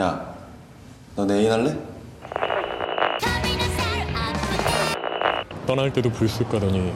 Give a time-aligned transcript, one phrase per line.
[0.00, 0.34] 야,
[1.16, 1.78] 너 내일 할래?
[5.66, 6.92] 떠날 때도 불쑥 가더니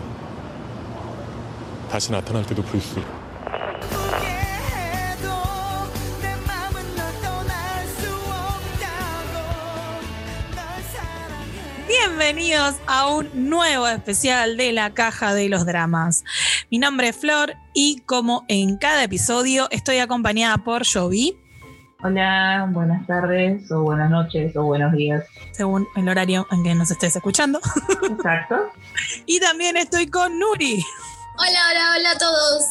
[1.91, 3.03] 다시 나타날 때도 불쑥
[11.89, 16.25] Bienvenidos a un nuevo especial de la Caja de los Dramas.
[16.71, 21.39] Mi nombre es Flor y como en cada episodio estoy acompañada por Jovi,
[22.06, 25.24] Hola, buenas tardes o buenas noches o buenos días.
[25.54, 27.60] según el horario en que nos estés escuchando.
[28.10, 28.56] Exacto.
[29.26, 30.84] Y también estoy con Nuri.
[31.38, 32.66] Hola, hola, hola a todos.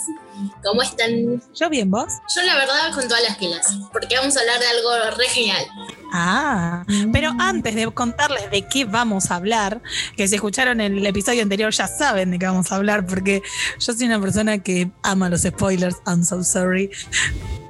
[0.62, 1.42] ¿Cómo están?
[1.55, 2.12] ¿Yo bien vos?
[2.34, 5.64] Yo la verdad con todas las pilas, porque vamos a hablar de algo re genial.
[6.14, 9.82] Ah, pero antes de contarles de qué vamos a hablar,
[10.16, 13.42] que si escucharon el episodio anterior ya saben de qué vamos a hablar, porque
[13.78, 16.90] yo soy una persona que ama los spoilers, I'm so sorry.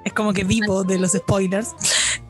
[0.04, 1.68] Es como que vivo de los spoilers.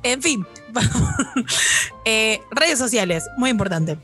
[0.02, 0.44] En fin,
[2.04, 3.96] Eh, redes sociales, muy importante.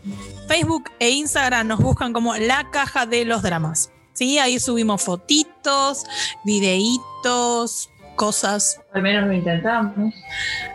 [0.47, 3.91] Facebook e Instagram nos buscan como la caja de los dramas.
[4.13, 6.05] Sí, ahí subimos fotitos,
[6.45, 10.15] videitos, cosas Al menos lo intentamos.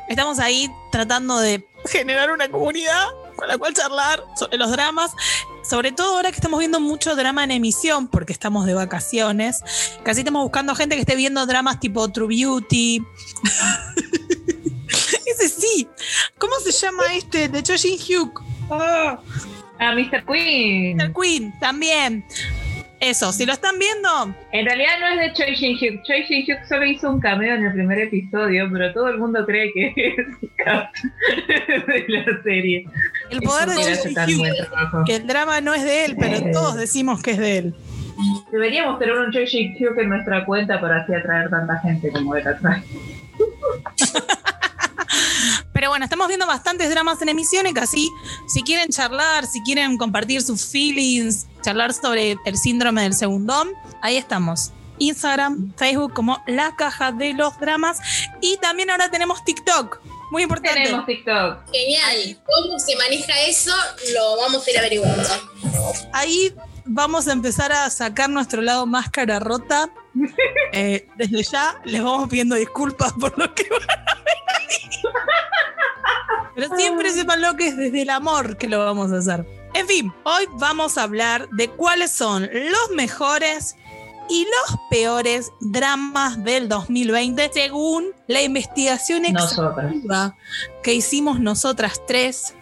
[0.10, 5.12] Estamos ahí tratando de generar una comunidad con la cual charlar sobre los dramas.
[5.64, 9.62] Sobre todo ahora que estamos viendo mucho drama en emisión, porque estamos de vacaciones.
[10.04, 13.04] Casi estamos buscando gente que esté viendo dramas tipo True Beauty.
[15.26, 15.88] Ese sí.
[16.38, 17.50] ¿Cómo se llama este?
[17.50, 18.42] De Cho Shin Hyuk.
[18.70, 19.20] Ah,
[19.80, 20.26] Mr.
[20.26, 21.00] Queen.
[21.02, 22.26] el Queen, también.
[23.04, 26.04] Eso, si lo están viendo, En realidad no es de Choi Shin Hyuk.
[26.04, 29.46] Choi Shin Hyuk solo hizo un cameo en el primer episodio, pero todo el mundo
[29.46, 29.88] cree que
[31.68, 32.88] es de la serie.
[33.30, 35.06] el poder de Eso Cho hace Shin tan Hyuk.
[35.06, 37.76] Que el drama no es de él, pero todos decimos que es de él.
[38.54, 42.38] Deberíamos tener un Choi Shin Hyuk en nuestra cuenta para así atraer tanta gente como
[42.38, 42.84] él atrae.
[45.74, 48.12] Pero bueno, estamos viendo bastantes dramas en emisiones, que así,
[48.48, 53.70] si quieren charlar, si quieren compartir sus feelings, charlar sobre el síndrome del segundón,
[54.02, 54.72] ahí estamos.
[55.00, 58.00] Instagram, Facebook como la caja de los dramas
[58.42, 60.00] y también ahora tenemos TikTok.
[60.32, 60.84] Muy importante.
[60.84, 61.72] Tenemos TikTok.
[61.72, 62.42] Genial.
[62.46, 63.72] ¿Cómo se maneja eso?
[64.14, 65.30] Lo vamos a ir averiguando.
[66.12, 66.54] Ahí
[66.86, 69.90] vamos a empezar a sacar nuestro lado máscara rota.
[70.76, 73.70] Eh, desde ya les vamos pidiendo disculpas por lo que
[76.56, 79.46] Pero siempre sepanlo que es desde el amor que lo vamos a hacer.
[79.74, 83.76] En fin, hoy vamos a hablar de cuáles son los mejores
[84.30, 90.36] y los peores dramas del 2020 según la investigación exhaustiva
[90.82, 92.54] que hicimos nosotras tres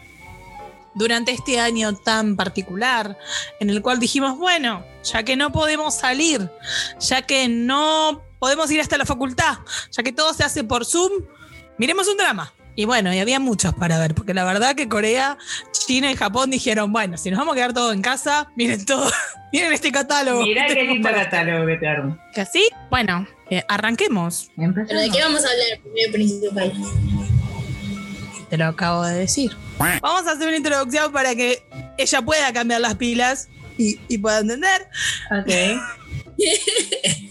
[0.94, 3.18] durante este año tan particular,
[3.60, 6.52] en el cual dijimos, bueno, ya que no podemos salir,
[7.00, 9.60] ya que no podemos ir hasta la facultad,
[9.92, 11.12] ya que todo se hace por Zoom,
[11.78, 12.54] miremos un drama.
[12.74, 15.38] Y bueno, y había muchos para ver, porque la verdad que Corea,
[15.74, 19.12] China y Japón dijeron, bueno, si nos vamos a quedar todos en casa, miren todo,
[19.54, 20.44] miren este catálogo.
[20.44, 22.12] Mirá que qué lindo para catálogo que te armo.
[22.12, 22.32] ustedes".
[22.34, 22.70] ¿Que así?
[22.90, 24.50] Bueno, eh, arranquemos.
[24.56, 26.74] ¿Pero de qué vamos a hablar primero principal?
[28.50, 29.52] Te lo acabo de decir.
[29.78, 31.64] Vamos a hacer una introducción para que
[31.98, 34.88] ella pueda cambiar las pilas y, y pueda entender.
[35.32, 35.82] Ok.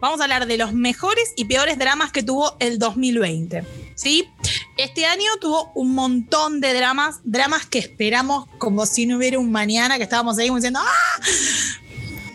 [0.00, 3.64] Vamos a hablar de los mejores y peores dramas que tuvo el 2020.
[3.94, 4.30] ¿Sí?
[4.76, 9.50] Este año tuvo un montón de dramas, dramas que esperamos como si no hubiera un
[9.50, 11.22] mañana, que estábamos ahí diciendo, ¡ah!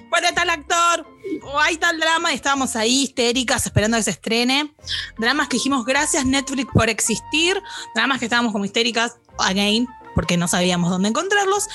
[0.09, 1.07] ¿Cuál está el actor?
[1.41, 4.73] O hay tal drama y estábamos ahí histéricas esperando que se estrene.
[5.17, 7.59] Dramas que dijimos gracias Netflix por existir.
[7.95, 11.67] Dramas que estábamos como histéricas, again, porque no sabíamos dónde encontrarlos.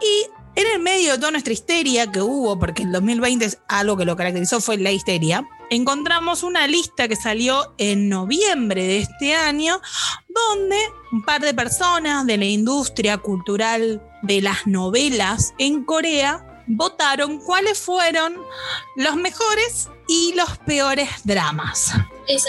[0.00, 3.96] Y en el medio de toda nuestra histeria que hubo, porque el 2020 es algo
[3.96, 9.34] que lo caracterizó fue la histeria, encontramos una lista que salió en noviembre de este
[9.34, 9.80] año,
[10.28, 10.76] donde
[11.12, 17.78] un par de personas de la industria cultural de las novelas en Corea votaron cuáles
[17.78, 18.36] fueron
[18.96, 21.92] los mejores y los peores dramas.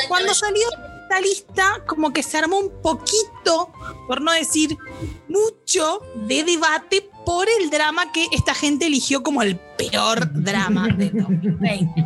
[0.07, 0.67] Cuando salió
[1.03, 3.71] esta lista, como que se armó un poquito,
[4.07, 4.77] por no decir
[5.27, 11.09] mucho, de debate por el drama que esta gente eligió como el peor drama de
[11.09, 12.05] 2020.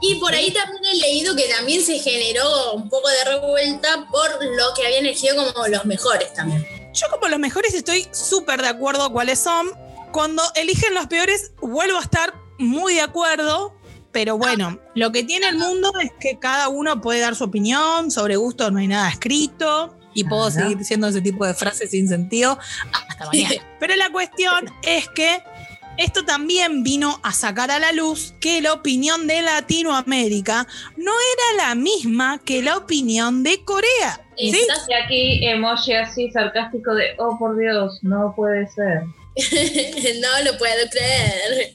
[0.00, 4.30] Y por ahí también he leído que también se generó un poco de revuelta por
[4.44, 6.66] lo que habían elegido como los mejores también.
[6.92, 9.70] Yo como los mejores estoy súper de acuerdo cuáles son.
[10.12, 13.74] Cuando eligen los peores, vuelvo a estar muy de acuerdo.
[14.12, 18.12] Pero bueno, lo que tiene el mundo es que cada uno puede dar su opinión,
[18.12, 19.96] sobre gusto no hay nada escrito.
[20.14, 20.62] Y puedo Claro.
[20.62, 22.58] seguir diciendo ese tipo de frases sin sentido
[23.08, 23.54] hasta mañana.
[23.80, 25.42] Pero la cuestión es que
[25.96, 30.66] esto también vino a sacar a la luz que la opinión de Latinoamérica
[30.96, 34.20] no era la misma que la opinión de Corea.
[34.36, 34.52] Y
[35.04, 39.02] aquí emoji así sarcástico de, oh por Dios, no puede ser.
[40.20, 41.74] no lo puedo creer.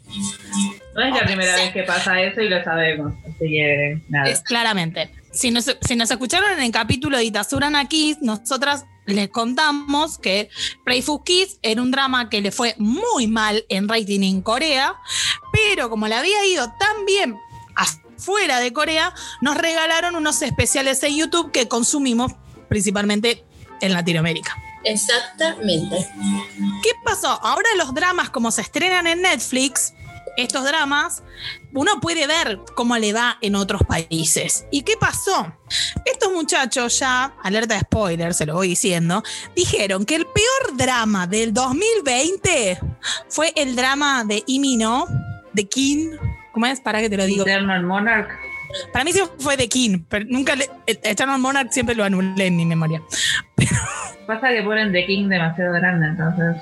[0.95, 3.13] No es la primera vez que pasa eso y lo sabemos.
[3.25, 4.29] Así que nada.
[4.29, 5.09] Es claramente.
[5.39, 10.49] Si nos, si nos escucharon en el capítulo de Itazura Kiss, nosotras les contamos que
[10.83, 14.95] Playful Kiss era un drama que le fue muy mal en rating en Corea,
[15.53, 17.37] pero como le había ido tan bien
[17.73, 22.33] afuera de Corea, nos regalaron unos especiales en YouTube que consumimos
[22.67, 23.45] principalmente
[23.79, 24.57] en Latinoamérica.
[24.83, 26.05] Exactamente.
[26.83, 27.29] ¿Qué pasó?
[27.29, 29.93] Ahora los dramas, como se estrenan en Netflix,
[30.37, 31.23] estos dramas,
[31.73, 34.65] uno puede ver cómo le va en otros países.
[34.71, 35.53] ¿Y qué pasó?
[36.05, 39.23] Estos muchachos ya, alerta de spoiler, se lo voy diciendo,
[39.55, 42.79] dijeron que el peor drama del 2020
[43.27, 45.05] fue el drama de Imino,
[45.53, 46.11] de King.
[46.53, 46.81] ¿Cómo es?
[46.81, 47.43] Para que te lo digo.
[47.43, 48.29] Eternal Monarch.
[48.93, 52.55] Para mí sí fue de King, pero nunca le, Eternal Monarch siempre lo anulé en
[52.55, 53.01] mi memoria.
[54.27, 56.61] Pasa que ponen The King demasiado grande, entonces.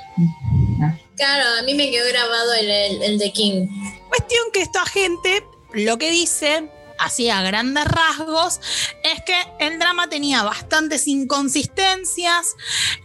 [0.80, 1.07] no.
[1.18, 3.68] Claro, a mí me quedó grabado el, el, el de King.
[4.08, 5.44] Cuestión que esta gente
[5.74, 6.70] lo que dice,
[7.00, 8.60] así a grandes rasgos,
[9.04, 12.56] es que el drama tenía bastantes inconsistencias,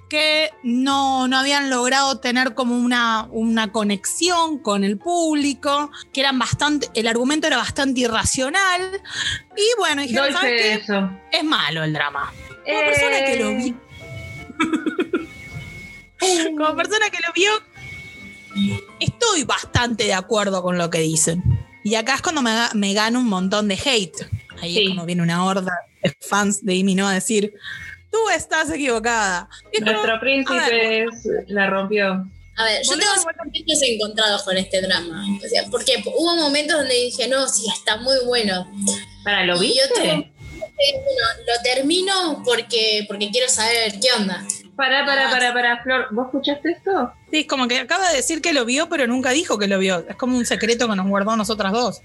[0.09, 6.39] que no, no habían logrado tener como una, una conexión con el público, que eran
[6.39, 9.01] bastante, el argumento era bastante irracional.
[9.57, 10.75] Y bueno, dijeron, ¿sabes qué?
[10.75, 11.11] eso.
[11.33, 12.31] Es malo el drama.
[12.49, 12.85] Como Eh.
[12.85, 13.75] persona que lo vi.
[16.57, 17.51] Como persona que lo vio,
[19.01, 21.43] estoy bastante de acuerdo con lo que dicen.
[21.85, 24.27] Y acá es cuando me, me gano un montón de hate.
[24.61, 24.83] Ahí Sí.
[24.85, 25.73] es como viene una horda
[26.03, 27.09] de fans de Amy, ¿no?
[27.09, 27.55] A decir,
[28.11, 29.49] tú estás equivocada.
[29.73, 32.29] Es Nuestro príncipe ver, es- la rompió.
[32.55, 33.13] A ver, yo tengo
[33.43, 35.25] sentimientos encontrados con este drama.
[35.45, 38.71] O sea, porque hubo momentos donde dije, no, sí, está muy bueno.
[39.25, 39.81] ¿Para lo Y viste?
[39.89, 44.45] yo tengo- bueno, lo termino porque, porque quiero saber qué onda.
[44.77, 45.31] Pará, pará, Ah.
[45.31, 46.09] pará, pará, Flor.
[46.13, 47.13] ¿Vos escuchaste esto?
[47.31, 49.79] Sí, es como que acaba de decir que lo vio, pero nunca dijo que lo
[49.79, 50.05] vio.
[50.09, 52.01] Es como un secreto que nos guardó a nosotras dos.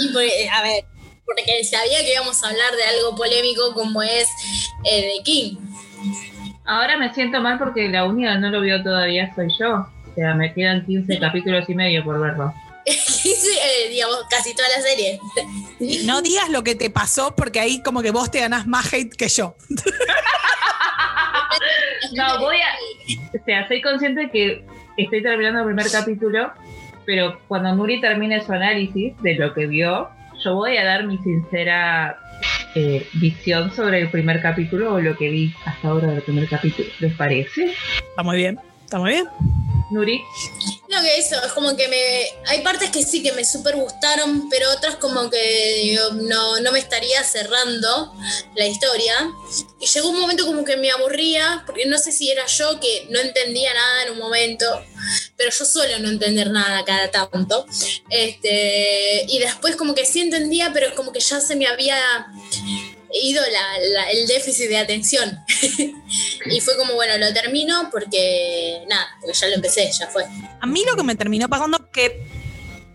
[0.00, 0.84] Y por- eh, a ver,
[1.24, 4.28] porque sabía que íbamos a hablar de algo polémico como es
[4.84, 5.56] eh, de King.
[6.64, 9.86] Ahora me siento mal porque la única que no lo vio todavía soy yo.
[10.10, 12.52] O sea, me quedan 15 capítulos y medio por verlo.
[12.86, 15.18] Sí, eh, digamos, casi toda la serie.
[16.04, 19.12] No digas lo que te pasó, porque ahí como que vos te ganás más hate
[19.14, 19.56] que yo.
[22.14, 23.38] No, voy a.
[23.38, 24.64] O sea, soy consciente que
[24.96, 26.52] estoy terminando el primer capítulo,
[27.04, 30.08] pero cuando Nuri termine su análisis de lo que vio,
[30.42, 32.18] yo voy a dar mi sincera
[32.74, 36.88] eh, visión sobre el primer capítulo o lo que vi hasta ahora del primer capítulo.
[37.00, 37.72] ¿Les parece?
[38.10, 39.26] Está muy bien, está muy bien.
[39.90, 40.22] Nuri,
[41.02, 42.28] Que eso, es como que me.
[42.46, 46.78] Hay partes que sí que me súper gustaron, pero otras como que no, no me
[46.78, 48.14] estaría cerrando
[48.54, 49.14] la historia.
[49.78, 53.06] Y llegó un momento como que me aburría, porque no sé si era yo que
[53.10, 54.64] no entendía nada en un momento,
[55.36, 57.66] pero yo suelo no entender nada cada tanto.
[58.08, 62.26] Este, y después como que sí entendía, pero es como que ya se me había
[63.12, 65.38] ido la- la- el déficit de atención.
[66.50, 70.24] y fue como, bueno, lo termino porque, nada, porque ya lo empecé, ya fue.
[70.60, 72.26] A mí lo que me terminó pasando es que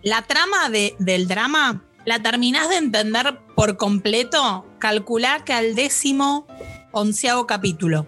[0.02, 6.46] la trama de- del drama la terminás de entender por completo, calculá que al décimo
[6.90, 8.06] onceavo capítulo.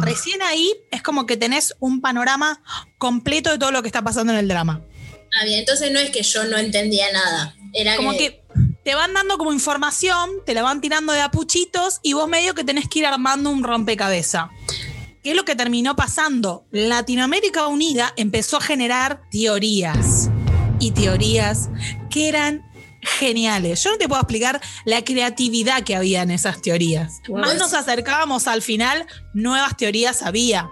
[0.00, 2.62] Recién ahí es como que tenés un panorama
[2.98, 4.82] completo de todo lo que está pasando en el drama.
[5.40, 7.56] Ah, bien, entonces no es que yo no entendía nada.
[7.72, 8.42] Era Como que
[8.86, 12.62] te van dando como información, te la van tirando de apuchitos y vos medio que
[12.62, 14.50] tenés que ir armando un rompecabezas.
[15.24, 16.66] ¿Qué es lo que terminó pasando?
[16.70, 20.30] Latinoamérica Unida empezó a generar teorías
[20.78, 21.68] y teorías
[22.10, 22.65] que eran
[23.06, 23.82] geniales.
[23.82, 27.20] Yo no te puedo explicar la creatividad que había en esas teorías.
[27.28, 27.38] Wow.
[27.38, 30.68] Más nos acercábamos al final, nuevas teorías había.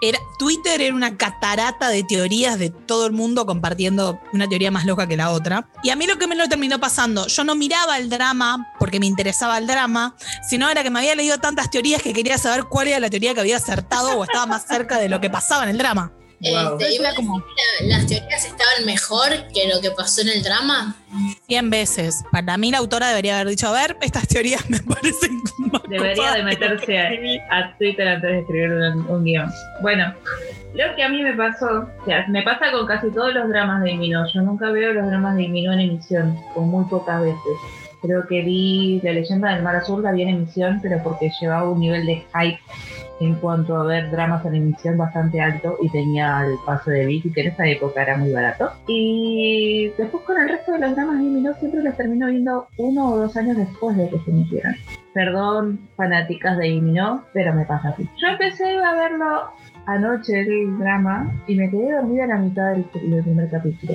[0.00, 4.84] Era, Twitter era una catarata de teorías de todo el mundo compartiendo una teoría más
[4.84, 5.68] loca que la otra.
[5.82, 9.00] Y a mí lo que me lo terminó pasando, yo no miraba el drama porque
[9.00, 10.16] me interesaba el drama,
[10.48, 13.34] sino era que me había leído tantas teorías que quería saber cuál era la teoría
[13.34, 16.12] que había acertado o estaba más cerca de lo que pasaba en el drama.
[16.42, 16.78] Wow.
[16.78, 20.96] Este, iba como- la- las teorías estaban mejor que lo que pasó en el drama.
[21.46, 22.24] 100 veces.
[22.32, 26.32] Para mí la autora debería haber dicho, a ver, estas teorías me parecen más Debería
[26.32, 27.38] de meterse escribí".
[27.50, 29.50] a, a Twitter antes de escribir un, un guion.
[29.82, 30.12] Bueno,
[30.74, 33.82] lo que a mí me pasó, o sea, me pasa con casi todos los dramas
[33.84, 34.24] de Imino.
[34.32, 37.38] Yo nunca veo los dramas de Imino en emisión, o muy pocas veces.
[38.00, 41.68] Creo que vi La leyenda del mar azul, la vi en emisión, pero porque llevaba
[41.70, 42.58] un nivel de hype
[43.24, 47.32] en cuanto a ver dramas en emisión bastante alto y tenía el paso de Vicky,
[47.32, 48.70] que en esa época era muy barato.
[48.86, 53.12] Y después con el resto de los dramas de Minot siempre los termino viendo uno
[53.12, 54.76] o dos años después de que se emitieran.
[55.14, 58.08] Perdón, fanáticas de Minot, pero me pasa así.
[58.20, 59.50] Yo empecé a verlo
[59.86, 63.94] anoche el drama y me quedé dormida a la mitad del, del primer capítulo.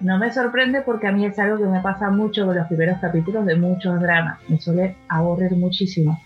[0.00, 2.98] No me sorprende porque a mí es algo que me pasa mucho con los primeros
[2.98, 4.38] capítulos de muchos dramas.
[4.48, 6.20] Me suele aburrir muchísimo.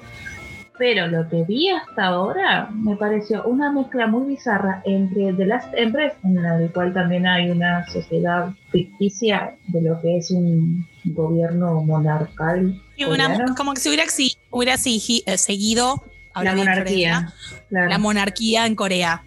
[0.79, 5.69] Pero lo que vi hasta ahora me pareció una mezcla muy bizarra entre The Last
[5.75, 11.83] Empress, en la cual también hay una sociedad ficticia de lo que es un gobierno
[11.83, 12.81] monarcal.
[12.97, 16.03] Y una- como que se hubiera, si- hubiera sigi- eh, seguido
[16.35, 17.33] la monarquía.
[17.69, 17.89] claro.
[17.91, 19.23] la monarquía en Corea.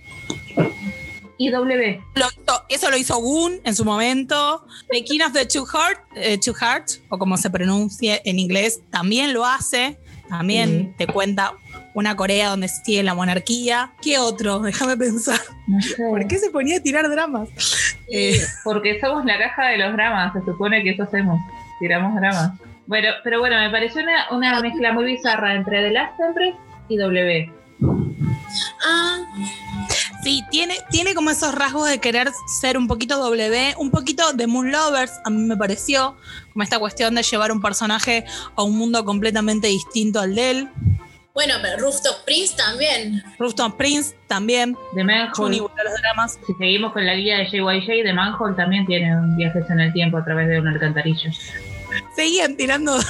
[1.37, 2.01] y W.
[2.15, 4.65] Lo hizo- eso lo hizo Gun en su momento.
[4.89, 8.79] The King of the Two Heart, eh, Two Hearts, o como se pronuncia en inglés,
[8.89, 9.99] también lo hace.
[10.29, 10.93] También Sí.
[10.97, 11.53] te cuenta
[11.93, 13.91] una Corea donde sigue la monarquía.
[14.01, 14.59] ¿Qué otro?
[14.61, 15.39] Déjame pensar.
[15.67, 15.95] No sé.
[15.97, 17.49] ¿Por qué se ponía a tirar dramas?
[18.11, 21.39] Eh, Porque somos la caja de los dramas, se supone que eso hacemos,
[21.79, 22.51] tiramos dramas.
[22.87, 26.55] Bueno, pero bueno, me pareció una, una mezcla muy bizarra entre The Last Empress
[26.89, 27.51] y W.
[28.87, 29.14] Ah,
[30.55, 34.71] tiene, tiene como esos rasgos de querer ser un poquito W, un poquito de Moon
[34.71, 36.15] Lovers, a mí me pareció,
[36.53, 38.23] como esta cuestión de llevar un personaje
[38.55, 40.69] a un mundo completamente distinto al de él.
[41.33, 43.21] bueno, pero Rooftop Prince también.
[43.37, 46.39] Rooftop Prince también, De Manhole, los dramas.
[46.47, 49.91] si seguimos con la guía de JYJ, de Manhole también tiene un viajes en el
[49.91, 51.31] tiempo a través de una alcantarilla.
[52.15, 52.97] Seguían tirando.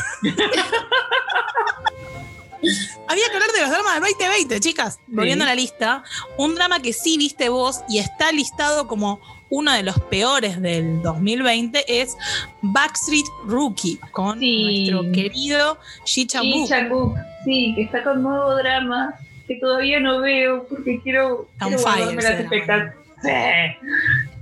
[3.08, 5.00] Había que hablar de los dramas del 2020, chicas.
[5.08, 6.04] Volviendo a la lista,
[6.38, 9.20] un drama que sí viste vos y está listado como
[9.50, 12.18] uno de los peores del 2020 es
[12.62, 14.90] Backstreet Rookie con Sí.
[14.90, 19.14] nuestro querido Ji Chang Y Changuk, sí, que está con nuevo drama,
[19.48, 22.96] que todavía no veo porque quiero, quiero fire las expectativas.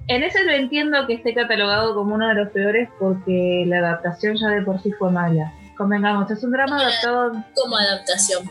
[0.07, 4.35] En ese lo entiendo que esté catalogado como uno de los peores porque la adaptación
[4.37, 5.53] ya de por sí fue mala.
[5.77, 8.49] Convengamos, es un drama adaptado, Como adaptación.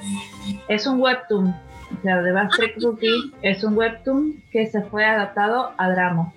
[0.69, 1.49] es un webtoon.
[1.49, 6.33] O sea, The Backstreet Rookie es un webtoon que se fue adaptado a drama.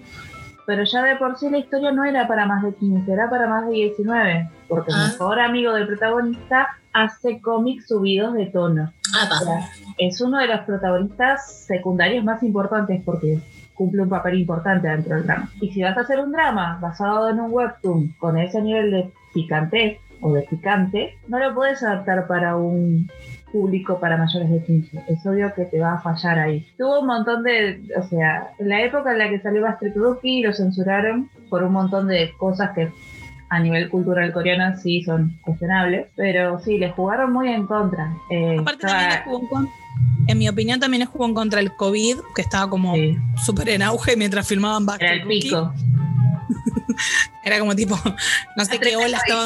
[0.68, 3.48] Pero ya de por sí la historia no era para más de 15, era para
[3.48, 4.50] más de 19.
[4.68, 5.08] Porque el Ah.
[5.12, 8.92] mejor amigo del protagonista hace cómics subidos de tono.
[9.16, 9.30] Ah.
[9.32, 13.40] O sea, es uno de los protagonistas secundarios más importantes porque
[13.76, 15.50] cumple un papel importante dentro del drama.
[15.62, 19.12] Y si vas a hacer un drama basado en un webtoon con ese nivel de
[19.34, 23.10] picante o de picante, no lo puedes adaptar para un
[23.52, 25.04] público para mayores de 15.
[25.08, 26.66] Es obvio que te va a fallar ahí.
[26.78, 30.42] Tuvo un montón de, o sea, en la época en la que salió Backstreet Rookie
[30.42, 32.90] lo censuraron por un montón de cosas que
[33.50, 38.12] a nivel cultural coreano sí son cuestionables, pero sí, le jugaron muy en contra.
[38.30, 39.74] Eh, Aparte estaba- también jugó en contra-
[40.28, 43.70] en mi opinión también le jugó en contra el COVID, que estaba como sí, súper
[43.70, 45.72] en auge mientras filmaban era el pico.
[47.44, 48.00] Era como tipo,
[48.56, 49.46] no sé qué ola estaba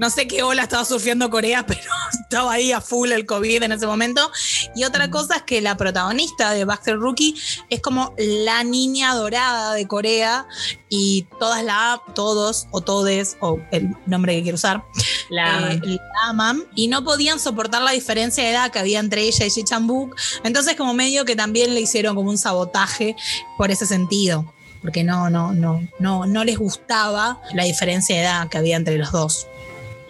[0.00, 1.82] no sé qué ola estaba surfeando Corea, pero
[2.22, 4.32] estaba ahí a full el COVID en ese momento.
[4.74, 7.34] Y otra cosa es que la protagonista de Baxter Rookie
[7.68, 10.46] es como la niña dorada de Corea
[10.88, 14.82] y todas la todos o todes o el nombre que quiero usar
[15.28, 15.82] La aman.
[15.84, 19.44] eh, la aman y no podían soportar la diferencia de edad que había entre ella
[19.44, 20.16] y Chang-wook.
[20.44, 23.16] Entonces como medio que también le hicieron como un sabotaje
[23.58, 24.50] por ese sentido.
[24.80, 28.96] Porque no, no, no, no, no les gustaba la diferencia de edad que había entre
[28.96, 29.46] los dos.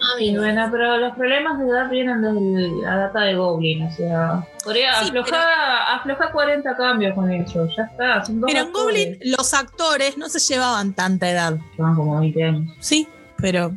[0.03, 0.39] Ah, mira.
[0.39, 4.95] bueno, pero los problemas de edad vienen desde la data de Goblin, o sea, Corea
[4.99, 8.25] Sí, afloja, afloja 40 cambios con eso, ya está.
[8.25, 12.19] son dos Pero en Goblin los actores no se llevaban tanta edad, que van como
[12.19, 12.75] 20 años.
[12.79, 13.07] ¿sí?
[13.37, 13.75] Pero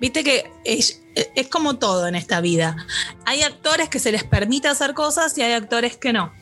[0.00, 2.76] viste que es, es como todo en esta vida.
[3.24, 6.32] Hay actores que se les permite hacer cosas y hay actores que no.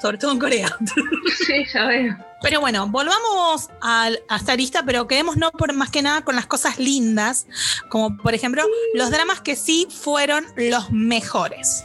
[0.00, 0.68] Sobre todo en Corea.
[1.46, 2.16] Sí, ya veo.
[2.42, 6.46] Pero bueno, volvamos a, a esta lista, pero quedémonos por más que nada con las
[6.46, 7.46] cosas lindas,
[7.88, 11.84] como por ejemplo los dramas que sí fueron los mejores.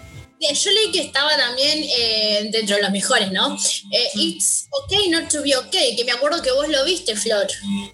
[0.53, 3.55] Yo leí que estaba también eh, dentro de los mejores, ¿no?
[3.91, 7.47] Eh, It's okay not to be okay, que me acuerdo que vos lo viste, Flor.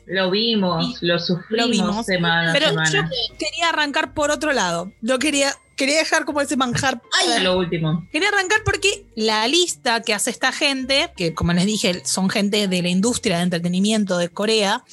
[0.05, 2.05] Lo vimos, lo sufrimos Lo vimos.
[2.05, 2.89] semana Pero semana.
[2.91, 4.91] yo quería arrancar por otro lado.
[5.01, 8.07] Yo quería, quería dejar como ese manjar Ay, Lo último.
[8.11, 12.67] Quería arrancar porque la lista que hace esta gente, que como les dije, son gente
[12.67, 14.83] de la industria de entretenimiento de Corea,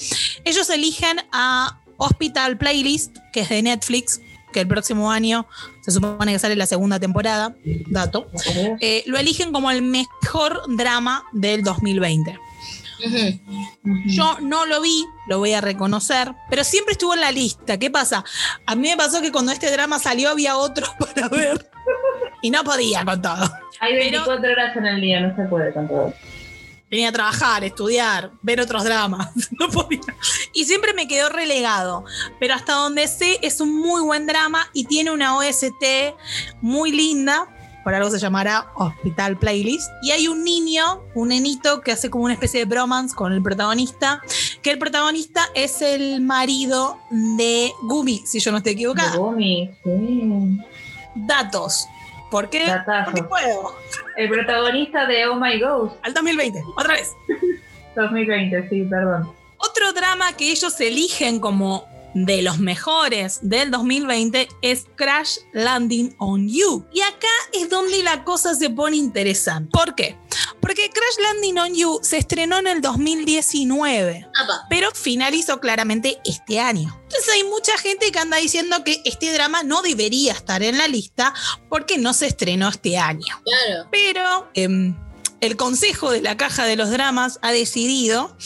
[0.45, 4.21] ellos eligen a Hospital Playlist, que es de Netflix,
[4.53, 5.47] que el próximo año
[5.83, 7.55] se supone que sale la segunda temporada,
[7.87, 8.31] dato.
[8.81, 12.39] Eh, lo eligen como el mejor drama del 2020.
[13.07, 13.17] ujú.
[13.85, 13.99] Ujú.
[14.07, 17.79] Yo no lo vi, lo voy a reconocer, pero siempre estuvo en la lista.
[17.79, 18.25] ¿Qué pasa?
[18.67, 21.71] A mí me pasó que cuando este drama salió había otro para ver.
[22.43, 23.45] y no podía con todo.
[23.81, 26.13] Hay Pero- 24 horas en el día, no se puede con todo.
[26.91, 29.29] Tenía que trabajar, estudiar, ver otros dramas.
[29.59, 30.01] No podía.
[30.53, 32.05] Y siempre me quedó relegado.
[32.39, 36.15] Pero hasta donde sé, es un muy buen drama y tiene una OST
[36.61, 37.49] muy linda.
[37.83, 39.89] Por algo se llamará Hospital Playlist.
[40.03, 43.43] Y hay un niño, un nenito, que hace como una especie de bromance con el
[43.43, 44.23] protagonista.
[44.63, 49.17] Que el protagonista es el marido de Gumi, si yo no estoy equivocada.
[49.17, 50.59] Gumi, sí.
[51.15, 51.87] Datos.
[52.31, 52.67] ¿Por qué?
[52.67, 53.11] Datazo.
[53.11, 53.77] Porque puedo.
[54.17, 57.15] El protagonista de Oh My Ghost Al 2020, otra vez.
[57.97, 59.33] 2020, sí, perdón.
[59.59, 66.49] Otro drama que ellos eligen como de los mejores del 2020 es Crash Landing on
[66.49, 66.87] You.
[66.93, 69.71] Y acá es donde la cosa se pone interesante.
[69.73, 70.17] ¿Por qué?
[70.61, 74.67] Porque Crash Landing on You se estrenó en el 2019 Apa.
[74.69, 76.99] pero finalizó claramente este año.
[77.03, 80.89] Entonces hay mucha gente que anda diciendo que este drama no debería estar en la
[80.89, 81.33] lista
[81.69, 83.41] porque no se estrenó este año.
[83.45, 83.89] Claro.
[83.91, 84.95] Pero em,
[85.41, 88.37] el consejo de la caja de los dramas ha decidido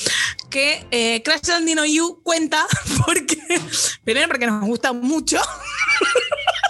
[0.50, 2.66] que eh, Crash Landing on You cuenta
[3.06, 3.41] porque,
[4.04, 5.38] primero porque nos gusta mucho,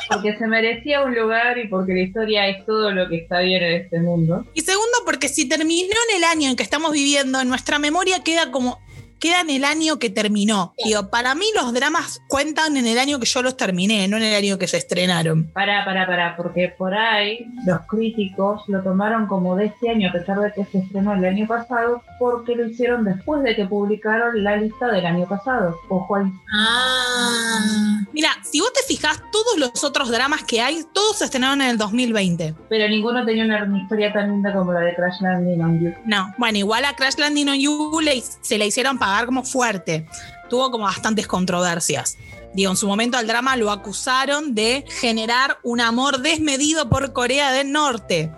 [0.08, 3.62] Porque se merecía un lugar y porque la historia es todo lo que está bien
[3.62, 4.44] en este mundo.
[4.52, 8.22] y segundo porque si terminó en el año en que estamos viviendo, en nuestra memoria
[8.22, 8.78] queda como...
[9.22, 10.74] Queda en el año que terminó.
[10.84, 14.24] Digo, para mí los dramas cuentan en el año que yo los terminé, no en
[14.24, 15.48] el año que se estrenaron.
[15.52, 20.12] Pará, pará, pará, porque por ahí los críticos lo tomaron como de este año, a
[20.12, 24.42] pesar de que se estrenó el año pasado, porque lo hicieron después de que publicaron
[24.42, 25.78] la lista del año pasado.
[25.88, 26.26] Ojo ahí.
[26.52, 28.00] Ah.
[28.12, 31.68] Mira, si vos te fijas, todos los otros dramas que hay, todos se estrenaron en
[31.70, 32.54] el 2020.
[32.68, 35.94] Pero ninguno tenía una historia tan linda como la de Crash Landing on You.
[36.06, 40.06] No, bueno, igual a Crash Landing on You le- se le hicieron pagar como fuerte.
[40.48, 42.16] Tuvo como bastantes controversias.
[42.54, 47.52] Digo, en su momento al drama lo acusaron de generar un amor desmedido por Corea
[47.52, 48.30] del Norte.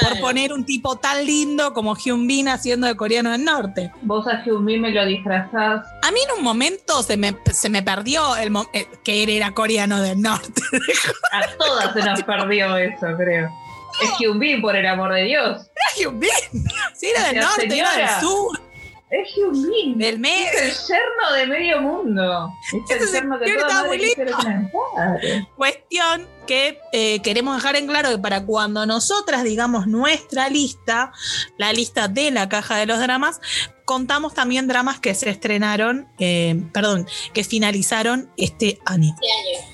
[0.00, 3.92] Por poner un tipo tan lindo como Hyun Bin haciendo de coreano del norte.
[4.00, 5.86] Vos a Hyunbin me lo disfrazás.
[6.02, 9.52] A mí en un momento se me, se me perdió el eh, que él era
[9.52, 10.62] coreano del norte.
[11.32, 13.50] A todas se nos perdió eso, creo.
[14.02, 15.60] Es Hyunbin, por el amor de Dios.
[15.60, 16.30] Era Hyun Bin.
[16.94, 17.96] Sí, era del norte, era señora.
[17.96, 18.71] del sur,
[19.12, 19.98] Es Hyunbin.
[19.98, 22.50] del Es el yerno de medio mundo.
[22.88, 24.14] Es Ese el yerno que toda madre.
[24.14, 25.48] Claro.
[25.54, 31.12] Cuestión que eh, queremos dejar en claro que para cuando nosotras digamos nuestra lista,
[31.58, 33.42] la lista de la caja de los dramas,
[33.84, 39.14] contamos también dramas que se estrenaron, eh, perdón, que finalizaron este año.
[39.20, 39.72] Este año.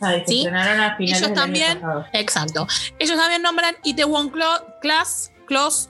[0.00, 0.38] Ay, se ¿Sí?
[0.38, 1.80] estrenaron a Ellos también,
[2.12, 2.66] exacto.
[2.98, 4.32] Ellos también nombran Itaewon
[4.82, 5.30] Class,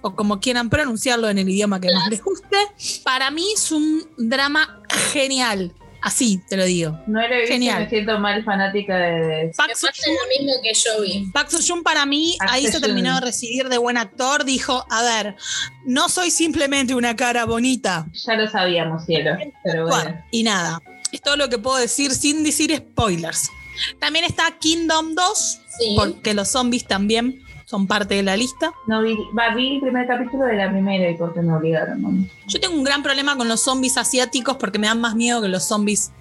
[0.03, 2.57] O como quieran pronunciarlo en el idioma que más les guste.
[3.05, 5.73] Para mí es un drama genial.
[6.03, 6.99] Así te lo digo.
[7.07, 7.83] No lo he visto, Genial.
[7.83, 9.53] me siento mal fanática de...
[9.55, 11.31] Park pasa lo mismo que yo vi.
[11.31, 14.47] Park Soo-joon para mí Park ahí se terminó de recibir de buen actor.
[14.47, 15.37] Dijo, a ver,
[15.85, 18.07] no soy simplemente una cara bonita.
[18.27, 19.33] Ya lo sabíamos, cielo.
[19.63, 20.03] Pero bueno.
[20.05, 20.81] Bueno, y nada,
[21.13, 23.51] es todo lo que puedo decir sin decir spoilers.
[23.99, 25.95] También está Kingdom 2, Sí.
[25.99, 28.73] porque los zombies también son parte de la lista.
[28.89, 32.03] No vi, va, vi el primer capítulo de la primera y porque me obligaron.
[32.03, 32.11] ¿no?
[32.49, 35.47] Yo tengo un gran problema con los zombies asiáticos porque me dan más miedo que
[35.47, 36.13] los zombies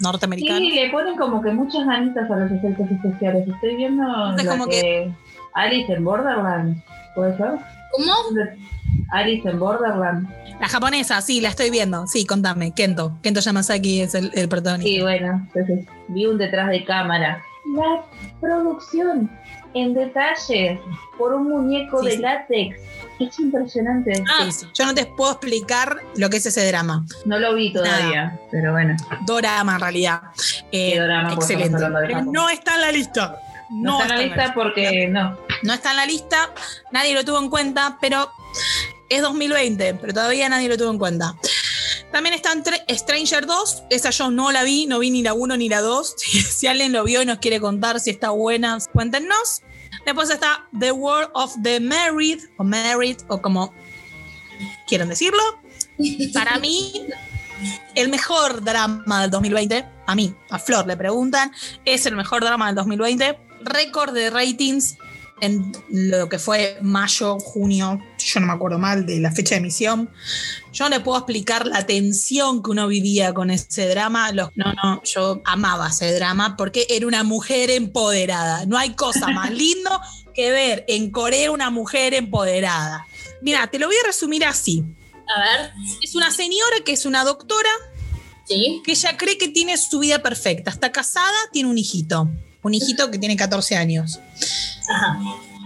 [0.00, 0.58] norteamericanos.
[0.58, 3.48] Sí, le ponen como que muchas ganitas a los efectos especiales.
[3.48, 4.02] Estoy viendo
[4.36, 5.10] Es la como que...
[5.54, 6.84] Alice en Borderlands.
[7.14, 7.52] ¿Puede ser?
[7.92, 8.12] ¿Cómo?
[9.10, 10.28] Alice en Borderlands.
[10.60, 12.06] La japonesa, sí, la estoy viendo.
[12.06, 13.18] Sí, contame, Kento.
[13.22, 14.90] Kento Yamasaki es el, el protagonista.
[14.90, 17.42] Sí, bueno, entonces vi un detrás de cámara.
[17.66, 18.04] La
[18.40, 19.30] producción
[19.74, 20.78] en detalles
[21.18, 22.18] por un muñeco Sí, de sí.
[22.18, 22.76] látex.
[23.20, 24.14] Es impresionante.
[24.16, 24.66] Sí, sí.
[24.74, 27.04] Yo no te puedo explicar lo que es ese drama.
[27.24, 28.96] No lo vi todavía, pero bueno.
[29.26, 30.20] Dorama en realidad.
[30.72, 31.78] Eh, Qué dorama, excelente.
[32.26, 33.38] no está en la lista.
[33.70, 35.36] No, está en la lista porque no.
[35.62, 36.50] No está en la lista,
[36.92, 38.30] nadie lo tuvo en cuenta, pero
[39.08, 41.34] es 2020, pero todavía nadie lo tuvo en cuenta.
[42.14, 42.50] También está
[42.88, 46.14] Stranger 2, esa yo no la vi, no vi ni la 1 ni la 2.
[46.16, 49.62] Si, si alguien lo vio y nos quiere contar si está buena, cuéntenos.
[50.06, 53.74] Después está The World of the Married, o Married, o como
[54.86, 55.42] quieran decirlo.
[56.32, 57.04] Para mí,
[57.96, 61.50] el mejor drama del 2020, a mí, a Flor le preguntan,
[61.84, 63.40] es el mejor drama del 2020.
[63.62, 64.98] Récord de ratings
[65.40, 69.60] en lo que fue mayo, junio, yo no me acuerdo mal de la fecha de
[69.60, 70.10] emisión.
[70.72, 74.32] Yo no le puedo explicar la tensión que uno vivía con ese drama.
[74.32, 78.66] Los- no, no, yo amaba ese drama porque era una mujer empoderada.
[78.66, 80.00] No hay cosa más lindo
[80.34, 83.06] que ver en Corea una mujer empoderada.
[83.42, 84.82] Mira, te lo voy a resumir así.
[85.36, 85.72] A ver.
[86.02, 87.70] Es una señora que es una doctora
[88.46, 88.82] Sí.
[88.84, 90.70] que ella cree que tiene su vida perfecta.
[90.70, 92.28] Está casada, tiene un hijito.
[92.62, 94.18] Un hijito que tiene 14 años.
[94.90, 95.18] Ajá.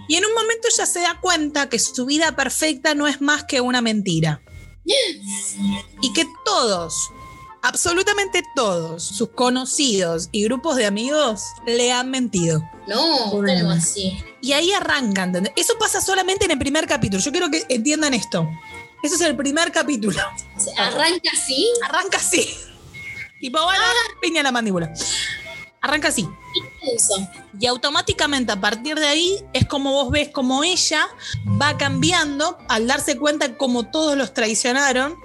[0.08, 3.44] Y en un momento ella se da cuenta que su vida perfecta no es más
[3.44, 4.42] que una mentira.
[6.00, 7.10] Y que todos,
[7.62, 12.62] absolutamente todos, sus conocidos y grupos de amigos le han mentido.
[12.86, 13.62] No, Bueno.
[13.62, 14.16] ¿cómo así?
[14.40, 15.28] Y ahí arrancan.
[15.28, 15.52] ¿entendés?
[15.56, 17.22] Eso pasa solamente en el primer capítulo.
[17.22, 18.48] Yo quiero que entiendan esto.
[19.02, 20.18] Eso es el primer capítulo.
[20.76, 21.68] Arranca así.
[21.88, 22.48] Arranca así.
[23.40, 23.84] Tipo, bueno,
[24.20, 24.92] piña la mandíbula.
[25.80, 26.28] Arranca así.
[27.58, 31.06] Y automáticamente a partir de ahí es como vos ves como ella
[31.60, 35.16] va cambiando al darse cuenta cómo todos los traicionaron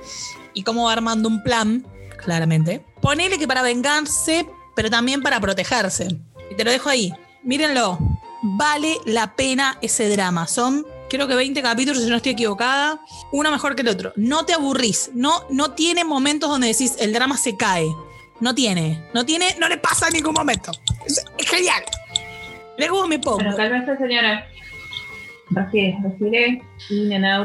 [0.53, 1.85] y cómo va armando un plan,
[2.23, 2.85] claramente.
[3.01, 6.07] Ponele que para vengarse, pero también para protegerse.
[6.49, 7.13] Y te lo dejo ahí.
[7.43, 7.99] Mírenlo.
[8.43, 10.47] Vale la pena ese drama.
[10.47, 12.99] Son, creo que 20 capítulos, si no estoy equivocada.
[13.31, 14.13] Uno mejor que el otro.
[14.15, 15.11] No te aburrís.
[15.13, 17.87] No, no tiene momentos donde decís el drama se cae.
[18.39, 19.01] No tiene.
[19.13, 20.71] No tiene, no le pasa en ningún momento.
[21.05, 21.83] Es, es genial.
[22.77, 23.37] Le cómo me pongo.
[23.37, 24.47] Bueno, cálmese, señora.
[25.51, 26.61] Respire, respire.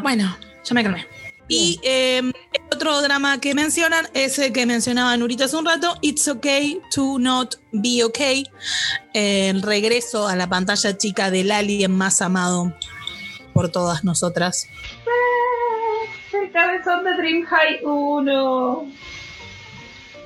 [0.01, 1.07] Bueno, ya me calmé.
[1.48, 2.35] Y eh, el
[2.70, 7.18] otro drama que mencionan es el que mencionaba Nurita hace un rato, It's Okay to
[7.18, 8.44] Not Be Okay.
[9.14, 12.74] Eh, el regreso a la pantalla chica del alien más amado
[13.55, 14.68] por todas nosotras.
[16.33, 18.87] El cabezón de Dream High 1.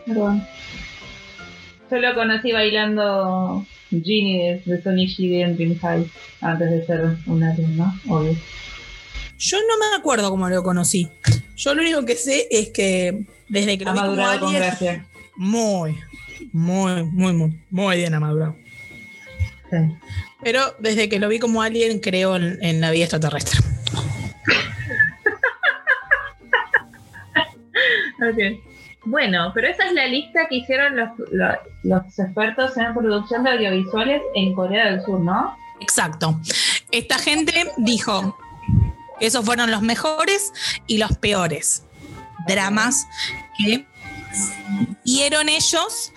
[0.07, 0.47] Perdón.
[1.91, 6.07] Yo lo conocí bailando Genie de, de Sony Shide en Dream High
[6.41, 7.93] antes de ser un alien, ¿no?
[8.09, 8.35] Obvio.
[9.39, 11.09] Yo no me acuerdo cómo lo conocí.
[11.57, 14.49] Yo lo único que sé es que desde que lo Ha vi como madurado con
[14.49, 15.07] alien, gracia.
[15.37, 15.97] muy,
[16.53, 18.57] muy, muy, muy, muy bien ha madurado.
[19.71, 19.77] Sí.
[20.43, 23.61] Pero desde que lo vi como alien, creo en, en la vida extraterrestre.
[28.23, 28.39] Ok.
[29.05, 34.55] Bueno, pero esa es la lista que hicieron los, expertos en producción de audiovisuales en
[34.55, 35.57] Corea del Sur, ¿no?
[35.81, 36.39] Exacto.
[36.91, 38.37] Esta gente dijo
[39.23, 40.53] esos fueron los mejores
[40.89, 41.85] y los peores
[42.49, 43.07] dramas
[43.57, 43.87] que
[45.05, 46.13] vieron ellos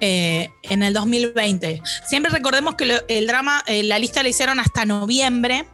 [0.00, 1.80] eh, en el 2020.
[2.06, 5.66] Siempre recordemos que el drama, eh, la lista la hicieron hasta noviembre.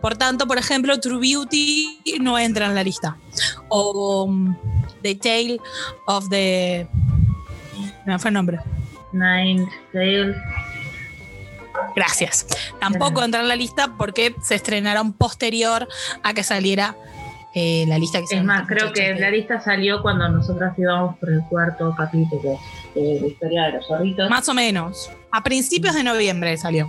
[0.00, 3.18] Por tanto, por ejemplo, True Beauty no entra en la lista.
[3.68, 4.56] O um,
[5.02, 5.60] The Tale
[6.06, 6.86] of the.
[8.06, 8.58] No fue el nombre.
[9.12, 10.36] Nine Tales.
[11.94, 12.46] Gracias.
[12.80, 15.88] Tampoco entra en la lista porque se estrenaron posterior
[16.22, 16.96] a que saliera
[17.54, 21.30] eh, la lista que Es más, creo que la lista salió cuando nosotras íbamos por
[21.30, 22.60] el cuarto capítulo
[22.94, 24.28] de la historia de los zorritos.
[24.28, 25.10] Más o menos.
[25.30, 26.86] A principios de noviembre salió.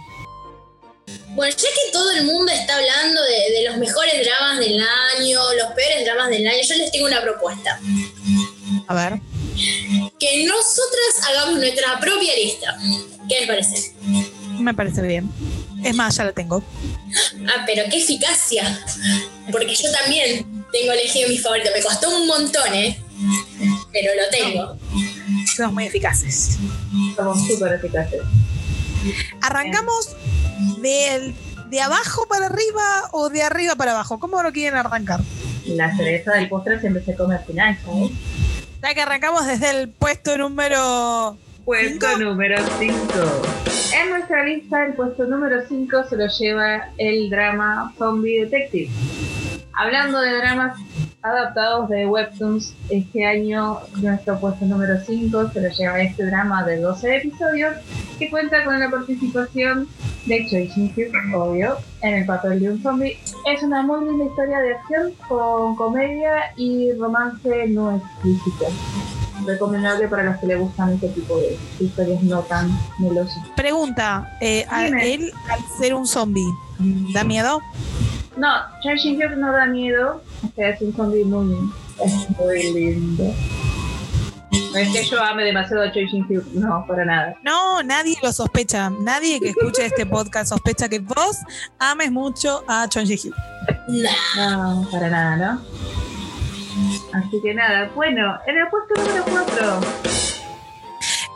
[1.38, 5.40] Bueno, ya que todo el mundo está hablando de, de los mejores dramas del año,
[5.54, 7.80] los peores dramas del año, yo les tengo una propuesta.
[8.88, 9.22] A ver.
[10.20, 12.76] Que nosotras hagamos nuestra propia lista.
[13.30, 13.94] ¿Qué les parece?
[14.58, 15.30] Me parece bien.
[15.84, 16.64] Es más, ya la tengo.
[17.48, 18.84] Ah, pero qué eficacia.
[19.52, 21.70] Porque yo también tengo elegido mi favorito.
[21.72, 23.00] Me costó un montón, ¿eh?
[23.94, 24.76] Pero lo tengo.
[25.56, 26.58] Somos muy eficaces.
[27.16, 28.22] Somos súper eficaces.
[29.42, 30.16] ¿Arrancamos
[30.82, 34.20] de abajo para arriba o de arriba para abajo?
[34.20, 35.20] ¿Cómo lo quieren arrancar?
[35.66, 38.12] La cereza del postre siempre se come al final, ¿sabes?
[38.82, 41.38] Ya que arrancamos desde el puesto número.
[41.66, 42.24] Puesto ¿Cinco?
[42.24, 42.96] número 5.
[43.94, 48.90] En nuestra lista, el puesto número 5 se lo lleva el drama Zombie Detective.
[49.74, 50.80] Hablando de dramas
[51.22, 56.78] adaptados de webtoons, este año nuestro puesto número 5 se lo lleva este drama de
[56.80, 57.76] 12 episodios
[58.18, 59.88] que cuenta con la participación
[60.28, 63.18] de Shin-hyuk, obvio, en el papel de un zombie.
[63.46, 68.66] Es una muy linda historia de acción con comedia y romance no explícito.
[69.46, 73.38] Recomendable para los que le gustan este tipo de historias no tan melosas.
[73.56, 76.48] Pregunta: eh, a él, al ser un zombie,
[77.14, 77.62] ¿da miedo?
[78.36, 78.50] No,
[78.84, 81.56] Shin-hyuk no da miedo, o sea, es un zombie muy,
[82.04, 83.34] es muy lindo.
[84.72, 87.36] No es que yo ame demasiado a Choi Shin-hyuk, no, para nada.
[87.44, 88.90] No, nadie lo sospecha.
[88.90, 91.38] Nadie que escuche este podcast sospecha que vos
[91.80, 93.32] ames mucho a Chon Ji-hyo.
[93.88, 94.82] Nah.
[94.82, 95.62] No, para nada, ¿no?
[97.14, 99.80] Así que nada, bueno, en el puesto número 4,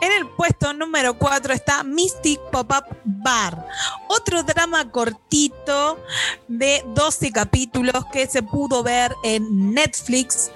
[0.02, 3.68] En el puesto número 4 está Mystic Pop-Up Bar,
[4.08, 6.04] otro drama cortito
[6.48, 10.50] de 12 capítulos que se pudo ver en Netflix,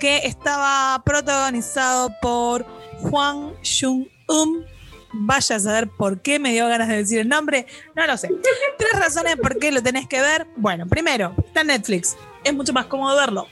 [0.00, 2.64] que estaba protagonizado por
[3.02, 4.64] Juan Jung-um.
[5.12, 8.30] Vaya a saber por qué me dio ganas de decir el nombre, no lo sé.
[8.78, 10.46] Tres razones por qué lo tenés que ver.
[10.56, 13.48] Bueno, primero, está Netflix, es mucho más cómodo verlo.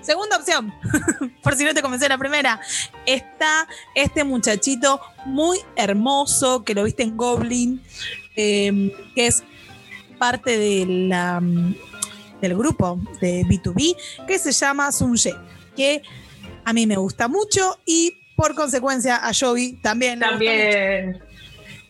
[0.00, 0.72] Segunda opción,
[1.42, 2.60] por si no te convenció la primera,
[3.04, 7.82] está este muchachito muy hermoso que lo viste en Goblin,
[8.36, 9.42] eh, que es
[10.18, 11.74] parte de la, mm,
[12.40, 15.34] del grupo de B2B que se llama Sunje,
[15.76, 16.02] que
[16.64, 20.20] a mí me gusta mucho y por consecuencia a Joey también.
[20.20, 20.50] le gusta mucho.
[20.50, 21.22] También.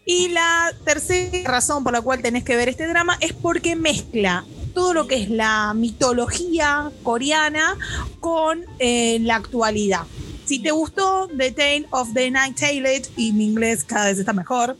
[0.04, 4.44] Y la tercera razón por la cual tenés que ver este drama es porque mezcla
[4.72, 7.76] todo lo que es la mitología coreana
[8.20, 10.02] con eh, la actualidad.
[10.44, 14.33] Si te gustó The Tale of the Night Tailed, y mi inglés cada vez está
[14.33, 14.78] mejor,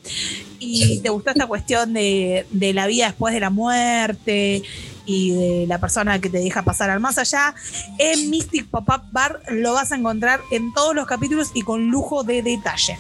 [0.59, 4.63] y te gustó esta cuestión de, de la vida después de la muerte
[5.05, 7.55] y de la persona que te deja pasar al más allá,
[7.99, 12.25] en Mystic Pop-Up Bar lo vas a encontrar en todos los capítulos y con lujo
[12.25, 12.99] de detalle.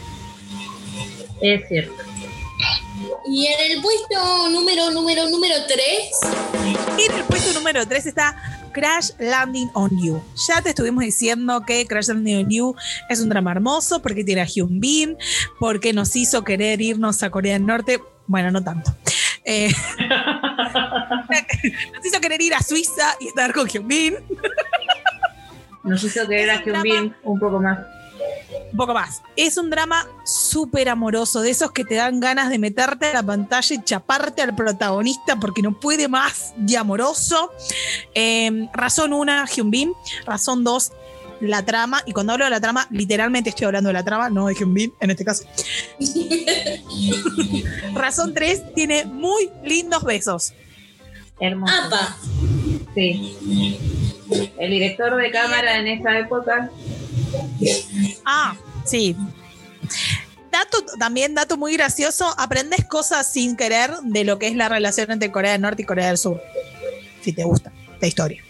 [1.41, 2.03] Es cierto.
[3.27, 5.79] Y en el puesto número, número, número 3,
[6.99, 8.37] Y en el puesto número 3 está
[8.73, 10.23] Crash Landing on You.
[10.47, 12.77] Ya te estuvimos diciendo que Crash Landing on You
[13.09, 15.17] es un drama hermoso porque tiene a Hyun Bin,
[15.59, 18.01] porque nos hizo querer irnos a Corea del Norte.
[18.27, 18.95] Bueno, no tanto.
[19.45, 19.73] Eh,
[21.95, 24.15] nos hizo querer ir a Suiza y estar con Hyun Bin.
[25.85, 27.79] Nos hizo querer a Hyun Bin un poco más.
[28.71, 29.23] Un poco más.
[29.37, 33.23] Es un drama súper amoroso, de esos que te dan ganas de meterte a la
[33.23, 37.51] pantalla y chaparte al protagonista porque no puede más de amoroso.
[38.15, 39.93] Eh, razón 1, Hyun Bin.
[40.27, 40.93] Razón 2,
[41.41, 42.03] la trama.
[42.07, 44.75] Y cuando hablo de la trama, literalmente estoy hablando de la trama, no de Hyun
[44.75, 45.45] Bin en este caso.
[47.95, 50.53] razón 3, tiene muy lindos besos.
[51.41, 51.73] Hermoso.
[51.73, 52.17] APA.
[52.95, 53.79] Sí.
[54.59, 56.71] El director de cámara en esa época.
[58.25, 59.17] Ah, sí.
[60.51, 65.11] Dato, también dato muy gracioso, aprendes cosas sin querer de lo que es la relación
[65.11, 66.43] entre Corea del Norte y Corea del Sur.
[67.23, 68.43] Si te gusta la historia.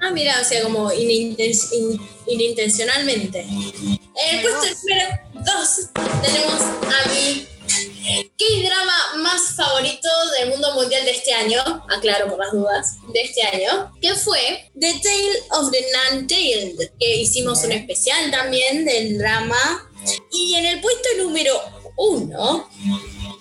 [0.00, 3.40] Ah, mira, o sea, como ininten- in- inintencionalmente.
[3.40, 3.98] En
[4.36, 5.90] el puesto número 2
[6.22, 12.52] tenemos a mi K-drama más favorito del mundo mundial de este año, aclaro por las
[12.52, 18.30] dudas, de este año, que fue The Tale of the Nun-Tailed, que hicimos un especial
[18.30, 19.88] también del drama.
[20.32, 21.52] Y en el puesto número
[21.96, 22.68] 1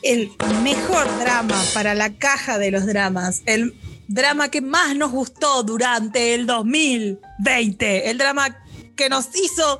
[0.03, 0.31] el
[0.63, 3.75] mejor drama para la caja de los dramas, el
[4.07, 8.57] drama que más nos gustó durante el 2020, el drama
[8.95, 9.79] que nos hizo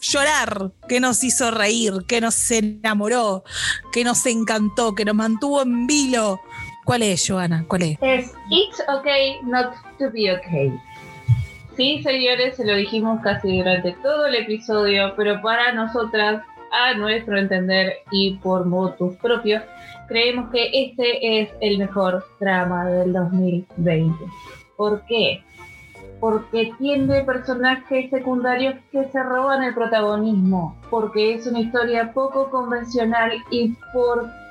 [0.00, 3.44] llorar, que nos hizo reír, que nos enamoró,
[3.92, 6.40] que nos encantó, que nos mantuvo en vilo.
[6.84, 7.64] ¿Cuál es, Joana?
[7.68, 7.98] ¿Cuál es?
[8.00, 10.72] Es It's okay not to be okay.
[11.76, 17.38] Sí, señores, se lo dijimos casi durante todo el episodio, pero para nosotras, a nuestro
[17.38, 19.62] entender y por motus propios,
[20.08, 24.24] creemos que este es el mejor drama del 2020.
[24.76, 25.44] ¿Por qué?
[26.20, 33.32] Porque tiene personajes secundarios que se roban el protagonismo, porque es una historia poco convencional
[33.50, 34.46] y porque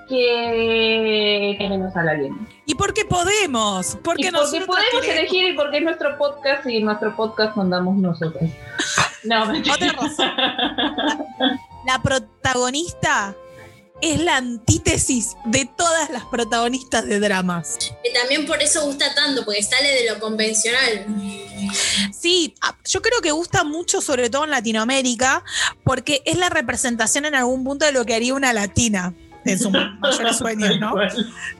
[1.57, 2.47] tenemos a la bien.
[2.65, 3.93] ¿Y por qué podemos?
[3.93, 7.55] Y Porque porque podemos queremos- elegir y porque es nuestro podcast y en nuestro podcast
[7.57, 8.43] mandamos nosotros.
[9.23, 9.43] No.
[9.43, 10.31] Otra razón.
[11.85, 13.35] La protagonista
[14.01, 17.77] es la antítesis de todas las protagonistas de dramas.
[18.03, 21.05] que también por eso gusta tanto, porque sale de lo convencional.
[22.17, 25.43] Sí, a- yo creo que gusta mucho, sobre todo en Latinoamérica,
[25.83, 29.13] porque es la representación en algún punto de lo que haría una latina
[29.45, 30.93] en sus mayores sueños, ¿no?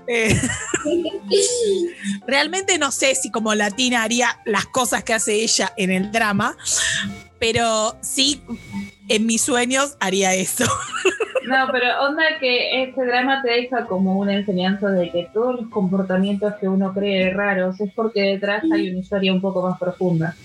[0.07, 0.39] Eh,
[2.27, 6.55] realmente no sé si como latina haría las cosas que hace ella en el drama,
[7.39, 8.41] pero sí,
[9.09, 10.65] en mis sueños haría eso.
[11.47, 15.69] No, pero onda que este drama te deja como una enseñanza de que todos los
[15.69, 20.35] comportamientos que uno cree raros es porque detrás hay una historia un poco más profunda.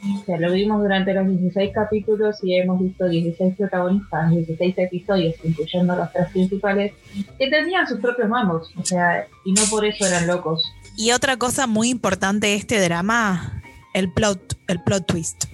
[0.00, 5.34] O sea, lo vimos durante los 16 capítulos y hemos visto 16 protagonistas, 16 episodios,
[5.42, 6.92] incluyendo los tres principales,
[7.36, 10.62] que tenían sus propios mamos, o sea, y no por eso eran locos.
[10.96, 13.60] Y otra cosa muy importante de este drama,
[13.92, 15.46] el plot, el plot twist.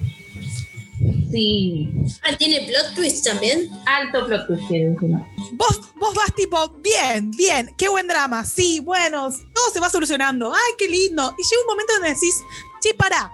[1.31, 1.91] Sí,
[2.23, 3.71] Ah, ¿tiene plot twist también?
[3.87, 5.27] alto plot twist tiene encima.
[5.53, 10.53] Vos, vos vas tipo, bien, bien, qué buen drama, sí, bueno, todo se va solucionando,
[10.55, 11.35] ay, qué lindo.
[11.39, 12.41] Y llega un momento donde decís,
[12.81, 13.31] che, pará,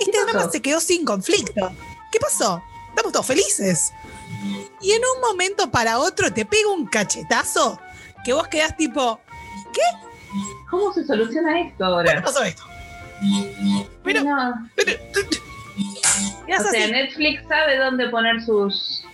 [0.00, 0.26] este pasó?
[0.26, 1.72] drama se quedó sin conflicto.
[2.12, 2.62] ¿Qué pasó?
[2.90, 3.92] Estamos todos felices.
[4.80, 7.78] Y en un momento para otro te pega un cachetazo
[8.24, 9.20] que vos quedás tipo,
[10.70, 12.22] ¿Cómo se soluciona esto ¿qué ahora?
[12.22, 12.62] pasó esto?
[14.04, 14.92] Pero, No, pero,
[15.80, 19.04] o sea, así, Netflix sabe dónde poner sus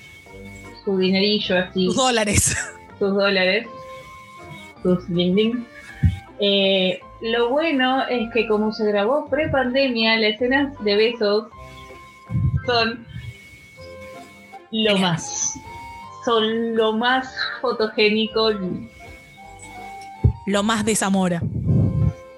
[0.85, 2.57] su dinerillo así, tus dólares.
[2.99, 3.67] sus dólares,
[4.83, 5.65] sus ding ding.
[6.39, 11.49] Eh, lo bueno es que como se grabó pre-pandemia, las escenas de besos
[12.67, 13.07] son
[14.71, 15.59] lo más.
[16.25, 17.29] Son lo más
[17.61, 18.51] fotogénico.
[20.47, 21.41] lo más de Zamora.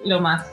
[0.05, 0.47] Lo más.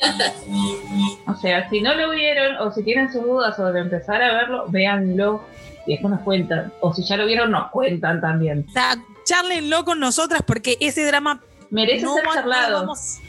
[1.40, 4.66] O sea, si no lo vieron o si tienen sus dudas sobre empezar a verlo,
[4.68, 5.42] véanlo
[5.86, 6.70] y después nos cuentan.
[6.80, 8.66] O si ya lo vieron, nos cuentan también.
[8.68, 12.80] O sea, charlenlo con nosotras porque ese drama Merece no, ser no charlado.
[12.80, 13.20] vamos-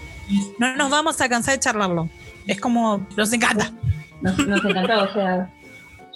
[0.59, 2.09] no nos vamos a cansar de charlarlo.
[2.47, 3.71] Es como, nos encanta.
[4.21, 5.49] Nos, nos encantó, o sea.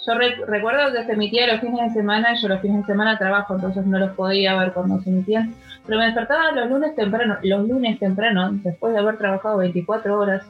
[0.06, 3.18] Yo re- recuerdo que se emitía los fines de semana yo los fines de semana
[3.18, 5.54] trabajo, entonces no los podía ver cuando se emitían.
[5.86, 10.42] Pero me despertaba los lunes temprano, los lunes temprano, después de haber trabajado 24 horas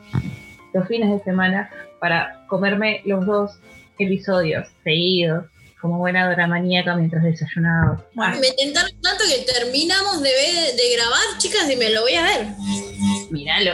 [0.76, 3.58] los fines de semana, para comerme los dos
[3.98, 5.46] episodios seguidos,
[5.80, 8.04] como buena dramaníaca mientras desayunaba.
[8.14, 12.14] Bueno, Me tentaron tanto que terminamos de, ver- de grabar, chicas, y me lo voy
[12.14, 12.46] a ver.
[13.30, 13.72] Míralo.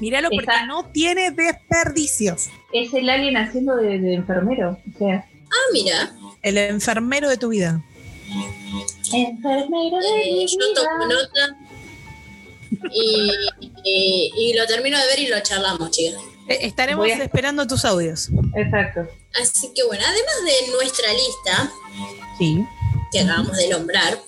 [0.00, 2.48] Míralo porque Esa- no tiene desperdicios.
[2.72, 4.78] Es el alien haciendo de, de enfermero.
[4.94, 6.12] O sea, Ah, mira.
[6.42, 7.82] El enfermero de tu vida.
[9.12, 11.14] enfermero de Eh, mi yo tomo vida.
[11.14, 11.56] nota.
[12.92, 13.30] Y,
[13.84, 16.20] y- y lo termino de ver y lo charlamos, chicas.
[16.48, 18.28] Eh, Estaremos a- esperando tus audios.
[18.56, 19.00] Exacto.
[19.40, 21.72] Así que bueno, además de nuestra lista
[22.38, 22.64] Sí.
[23.12, 24.18] que acabamos de nombrar,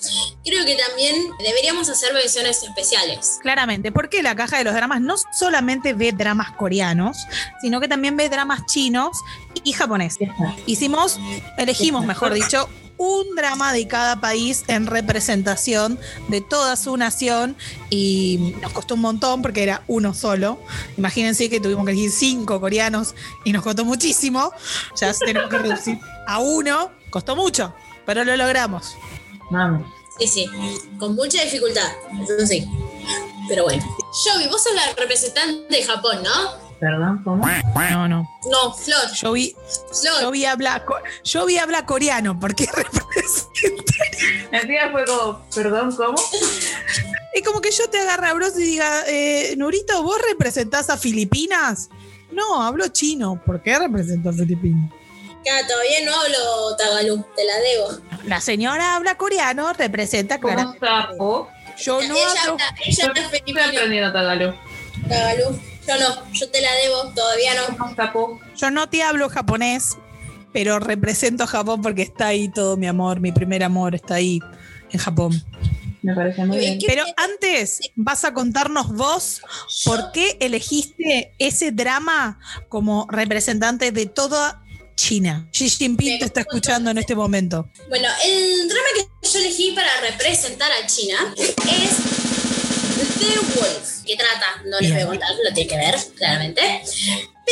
[0.45, 3.39] creo que también deberíamos hacer versiones especiales.
[3.43, 7.17] Claramente, porque la caja de los dramas no solamente ve dramas coreanos,
[7.61, 9.17] sino que también ve dramas chinos
[9.65, 10.29] y japoneses.
[10.67, 11.19] Hicimos,
[11.59, 12.69] elegimos, mejor dicho,
[13.03, 17.57] un drama de cada país en representación de toda su nación
[17.91, 20.59] y nos costó un montón porque era uno solo.
[20.97, 24.53] Imagínense que tuvimos que elegir cinco coreanos y nos costó muchísimo.
[25.01, 26.91] Ya tenemos que reducir a uno.
[27.11, 27.75] Costó mucho,
[28.07, 28.95] pero lo logramos.
[29.51, 29.83] Vamos.
[30.19, 30.47] Sí, sí,
[30.99, 31.91] con mucha dificultad,
[32.23, 32.67] eso sí.
[33.49, 33.85] Pero bueno.
[34.25, 36.72] Joey, vos sos la representante de Japón, ¿no?
[36.83, 37.47] Perdón, ¿cómo?
[37.93, 38.29] No, no.
[38.51, 39.13] No, Flor.
[39.15, 39.55] Yo vi,
[39.93, 40.21] Flor.
[40.21, 40.85] yo vi habla,
[41.23, 42.65] yo vi habla coreano porque
[44.51, 46.17] Encima fue como, perdón, ¿cómo?
[47.35, 50.97] Es como que yo te agarre a bros y diga, eh, Nurito, ¿vos representás a
[50.99, 51.89] Filipinas?
[52.33, 53.41] No, hablo chino.
[53.47, 54.91] ¿Por qué represento a Filipinas?
[55.47, 58.25] Ya, todavía no hablo tagalú, te la debo.
[58.25, 60.85] La señora habla coreano, representa ¿Cómo claramente.
[60.85, 61.49] sapo?
[61.79, 62.53] Yo no ella hablo.
[62.55, 63.41] habla, ella Yo habla estoy
[63.71, 64.55] aprendiendo tagalú.
[65.09, 65.61] tagalú.
[65.87, 68.41] Yo no, yo te la debo, todavía no.
[68.57, 69.97] Yo no te hablo japonés,
[70.53, 74.41] pero represento a Japón porque está ahí todo mi amor, mi primer amor está ahí
[74.91, 75.43] en Japón.
[76.03, 76.79] Me parece muy bien.
[76.79, 79.41] ¿Qué Pero te- antes vas a contarnos vos
[79.85, 84.63] por qué elegiste ese drama como representante de toda
[84.97, 85.49] China.
[85.53, 87.69] Xi Jinping te está escuchando en este momento.
[87.89, 92.22] Bueno, el drama que yo elegí para representar a China es
[92.93, 96.83] The Wolf, que trata, no les voy a contar, lo tienen que ver, claramente.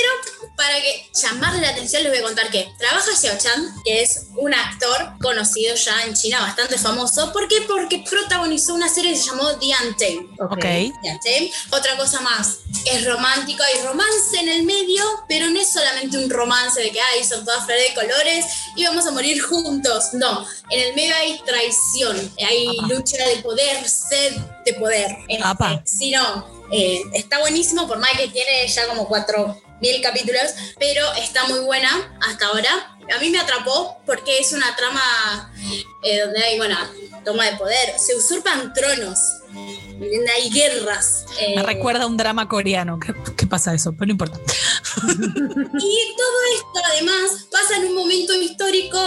[0.00, 4.02] Pero para que llamarle la atención les voy a contar que trabaja Xiao Chan, que
[4.02, 7.32] es un actor conocido ya en China, bastante famoso.
[7.32, 7.62] ¿Por qué?
[7.66, 10.40] Porque protagonizó una serie que se llamó The Untamed.
[10.40, 10.64] Ok.
[11.02, 11.52] Ya, ¿sí?
[11.70, 16.30] Otra cosa más, es romántico, hay romance en el medio, pero no es solamente un
[16.30, 20.12] romance de que ay, son todas flores de colores y vamos a morir juntos.
[20.12, 25.16] No, en el medio hay traición, hay lucha de poder, sed de poder.
[25.42, 25.82] Apa.
[25.84, 30.42] si no, eh, está buenísimo, por más que tiene ya como cuatro mil capítulos,
[30.78, 32.96] pero está muy buena hasta ahora.
[33.14, 35.52] A mí me atrapó porque es una trama
[36.04, 36.76] eh, donde hay, bueno,
[37.24, 39.18] toma de poder, se usurpan tronos,
[40.34, 41.24] hay guerras.
[41.40, 42.98] eh, Me recuerda a un drama coreano.
[43.00, 43.92] ¿Qué, qué pasa eso?
[43.92, 44.38] Pero no importa.
[45.02, 48.98] Y todo esto además pasa en un momento histórico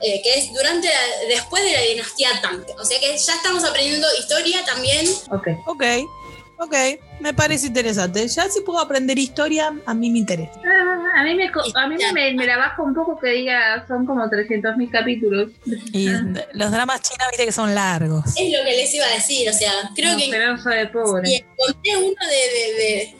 [0.00, 2.64] eh, que es durante la- después de la dinastía Tang.
[2.78, 5.06] O sea que ya estamos aprendiendo historia también.
[5.30, 5.48] Ok.
[5.66, 5.82] Ok,
[6.58, 6.74] ok.
[7.20, 8.26] Me parece interesante.
[8.28, 10.52] Ya si puedo aprender historia, a mí me interesa.
[10.64, 13.86] Ah, a mí, me, co- a mí me, me la baja un poco que diga
[13.86, 15.50] son como 300.000 capítulos.
[15.92, 16.08] Y
[16.54, 18.24] los dramas chinos, viste que son largos.
[18.36, 19.48] Es lo que les iba a decir.
[19.48, 21.26] O sea, creo No, que Esperanza de pobre.
[21.28, 23.16] si encontré uno de, de,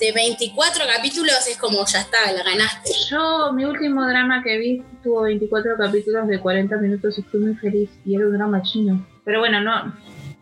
[0.00, 2.90] de, de 24 capítulos es como ya está, la ganaste.
[3.10, 7.54] Yo, mi último drama que vi tuvo 24 capítulos de 40 minutos y fui muy
[7.54, 7.90] feliz.
[8.04, 9.06] Y era un drama chino.
[9.24, 9.94] Pero bueno, no,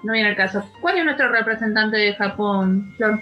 [0.02, 0.64] no viene al caso.
[0.80, 3.20] ¿Cuál es nuestro representante de Japón, Flor?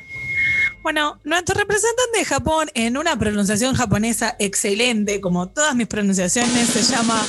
[0.82, 6.82] Bueno, nuestro representante de Japón en una pronunciación japonesa excelente, como todas mis pronunciaciones, se
[6.82, 7.20] llama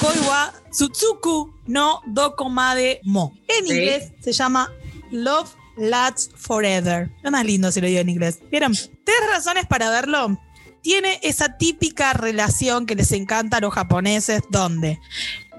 [0.00, 3.32] Koiwa Tsutsuku no Dokomade Mo.
[3.48, 3.72] En Sí.
[3.74, 4.70] inglés se llama
[5.10, 7.10] Love Lasts Forever.
[7.22, 8.38] Lo más lindo si lo digo en inglés.
[8.50, 8.72] ¿Vieron?
[8.72, 10.40] Tres razones para verlo.
[10.82, 15.00] Tiene esa típica relación que les encanta a los japoneses, donde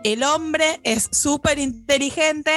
[0.06, 2.52] el hombre es súper inteligente,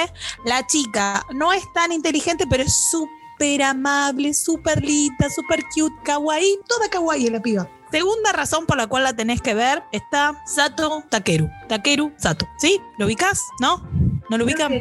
[0.45, 6.59] la chica no es tan inteligente, pero es súper amable, súper linda, súper cute, kawaii,
[6.67, 7.67] toda kawaii la piba.
[7.91, 11.49] Segunda razón por la cual la tenés que ver está Sato Takeru.
[11.67, 12.47] Takeru Sato.
[12.59, 12.79] ¿Sí?
[12.99, 13.41] ¿Lo ubicás?
[13.59, 13.81] ¿No?
[14.29, 14.71] ¿No lo ubican?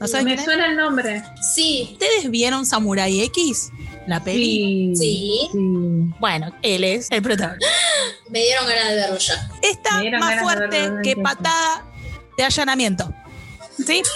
[0.00, 0.44] ¿No saben Me es?
[0.44, 1.22] suena el nombre.
[1.54, 3.70] Sí, ¿Ustedes vieron Samurai X?
[4.06, 4.96] La peli.
[4.96, 5.48] Sí.
[5.52, 6.14] sí.
[6.18, 7.68] Bueno, él es el protagonista.
[8.30, 9.50] me dieron ganas de verlo ya.
[9.60, 11.84] Está más fuerte que patada
[12.36, 13.12] de allanamiento.
[13.84, 14.02] ¿Sí?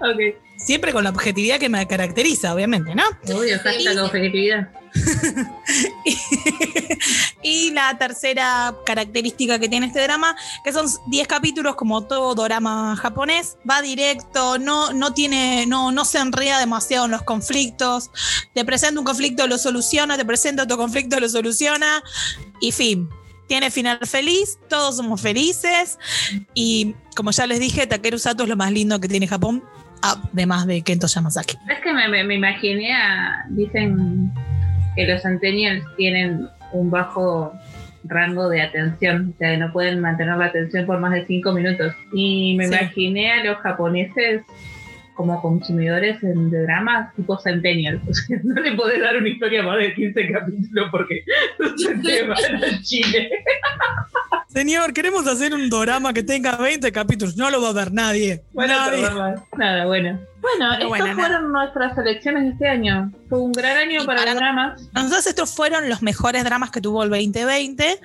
[0.00, 0.36] Ok.
[0.56, 3.04] Siempre con la objetividad que me caracteriza, obviamente, ¿no?
[3.34, 4.68] Obvio, hashtag objetividad.
[7.42, 12.96] y la tercera característica que tiene este drama, que son 10 capítulos como todo drama
[12.96, 18.10] japonés, va directo, no, no tiene, no, no se enreda demasiado en los conflictos,
[18.52, 22.02] te presenta un conflicto, lo soluciona, te presenta otro conflicto, lo soluciona,
[22.60, 23.08] y fin.
[23.48, 25.98] Tiene final feliz, todos somos felices,
[26.54, 29.64] y como ya les dije, Takeru Sato es lo más lindo que tiene Japón,
[30.02, 31.56] además de Kento Yamazaki.
[31.68, 33.46] Es que me, imaginé a.
[33.48, 34.30] Dicen
[34.94, 37.52] que los centennials tienen un bajo
[38.04, 41.92] rango de atención, o sea, no pueden mantener la atención por más de cinco minutos.
[42.12, 42.74] Y me Sí.
[42.74, 44.42] imaginé a los japoneses
[45.18, 47.34] como consumidores en- de dramas tipo.
[47.38, 47.54] O sea,
[48.44, 51.24] no le podés dar una historia más de 15 capítulos porque
[51.76, 53.30] se te van a Chile.
[54.48, 57.36] Señor, queremos hacer un drama que tenga 20 capítulos.
[57.36, 58.42] No lo va a ver nadie.
[58.52, 59.02] Bueno, Nadie.
[59.56, 60.18] nada, bueno.
[60.40, 61.14] Bueno, estas nada.
[61.14, 63.12] fueron nuestras elecciones de este año.
[63.28, 64.82] Fue un gran año Y para, para- los dramas.
[64.86, 67.98] Entonces estos fueron los mejores dramas que tuvo el 2020.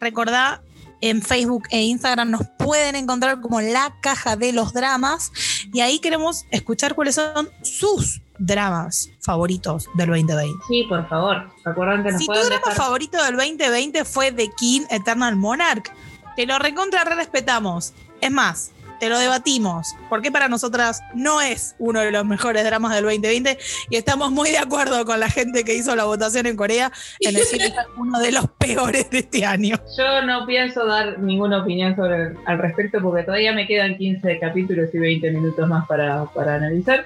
[0.00, 0.62] Recordá,
[1.04, 5.32] en Facebook e Instagram nos pueden encontrar como la caja de los dramas
[5.70, 10.64] y ahí queremos escuchar cuáles son sus dramas favoritos del 2020.
[10.66, 11.50] Sí, por favor.
[11.62, 15.92] Recuerden que nos Si tu drama dejar favorito del 2020 fue The King Eternal Monarch,
[16.36, 17.92] te lo recontra re respetamos.
[18.22, 22.94] Es más, te lo debatimos, porque para nosotras no es uno de los mejores dramas
[22.94, 23.58] del 2020
[23.90, 27.34] y estamos muy de acuerdo con la gente que hizo la votación en Corea en
[27.34, 29.76] decir que es uno de los peores de este año.
[29.96, 34.90] Yo no pienso dar ninguna opinión sobre al respecto porque todavía me quedan 15 capítulos
[34.92, 37.04] y 20 minutos más para, para analizar.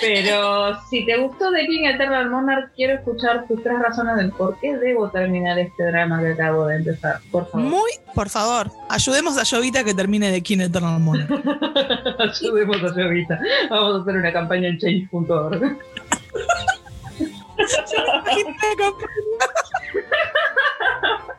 [0.00, 4.58] Pero si te gustó The King Eternal Monarch, quiero escuchar tus tres razones del por
[4.60, 7.20] qué debo terminar este drama que acabo de empezar.
[7.30, 7.66] Por favor.
[7.66, 11.30] Muy, por favor, ayudemos a Jovita que termine The King Eternal Monarch.
[12.18, 13.40] Ayudemos a Jovita.
[13.70, 15.78] Vamos a hacer una campaña en change.org.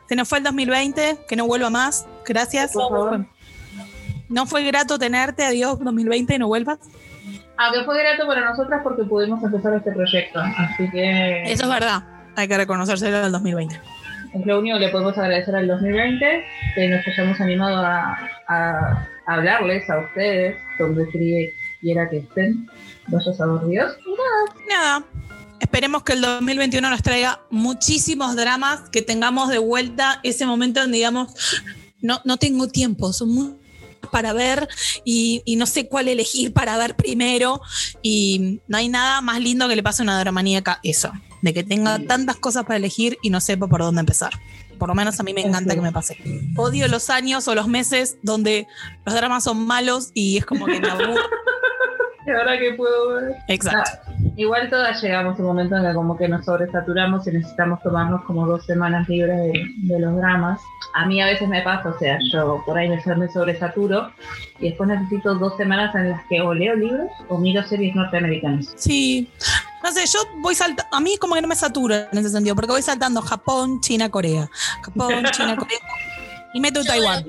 [0.07, 2.07] Se nos fue el 2020, que no vuelva más.
[2.26, 2.74] Gracias.
[2.74, 3.26] Por favor.
[4.28, 5.43] No fue grato tenerte.
[5.43, 6.80] Adiós, 2020, no vuelvas.
[7.62, 10.39] Aunque fue grato para nosotras porque pudimos empezar este proyecto.
[10.39, 12.03] Así que Eso es verdad.
[12.38, 13.76] Hay que reconocérselo del 2020.
[14.34, 19.07] es lo único que le podemos agradecer al 2020, que nos hayamos animado a, a
[19.26, 21.05] hablarles a ustedes, donde
[21.82, 22.70] quiera que estén.
[23.07, 23.97] Vaya a saber Dios.
[24.70, 25.03] Nada.
[25.60, 30.95] Esperemos que el 2021 nos traiga muchísimos dramas, que tengamos de vuelta ese momento donde
[30.95, 31.62] digamos,
[32.01, 33.68] no, no tengo tiempo, son muchos
[34.10, 34.68] para ver
[35.03, 37.62] y, y no sé cuál elegir para ver primero.
[38.01, 41.64] Y no hay nada más lindo que le pase a una dramaníaca eso, de que
[41.64, 44.34] tenga tantas cosas para elegir y no sepa por dónde empezar.
[44.78, 46.18] Por lo menos a mí me encanta que me pase.
[46.55, 48.66] Odio los años o los meses donde
[49.05, 51.16] los dramas son malos y es como que me aburro.
[52.38, 53.36] Ahora que puedo ver.
[53.47, 53.99] Exacto.
[54.07, 57.82] Ah, igual todas llegamos a un momento en que como que nos sobresaturamos y necesitamos
[57.82, 60.59] tomarnos como dos semanas libres de, de los dramas.
[60.93, 64.11] A mí a veces me pasa, o sea, yo por ahí me, me sobresaturo
[64.59, 68.73] y después necesito dos semanas en las que o leo libros o miro series norteamericanas.
[68.75, 69.30] Sí.
[69.84, 70.95] No sé, yo voy saltando.
[70.95, 74.09] A mí como que no me satura en ese sentido, porque voy saltando Japón, China,
[74.09, 74.49] Corea.
[74.84, 75.80] Japón, China, Corea.
[76.53, 77.23] Y meto Taiwán.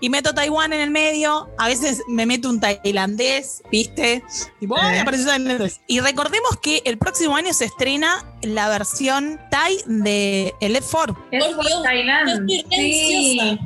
[0.00, 1.48] Y meto Taiwán en el medio.
[1.58, 4.22] A veces me meto un tailandés, ¿viste?
[4.60, 4.98] Y ¡ay!
[5.04, 5.72] Eh.
[5.88, 11.26] Y recordemos que el próximo año se estrena la versión Thai de el Left 4.
[11.32, 13.58] Es Por por Dios, estoy re Sí.